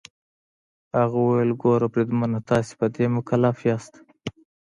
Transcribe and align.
هغه 0.99 1.17
وویل: 1.21 1.51
ګوره 1.61 1.87
بریدمنه، 1.93 2.39
تاسي 2.49 2.73
په 2.79 2.85
دې 2.95 3.05
مکلف 3.17 3.57
یاست. 3.69 3.93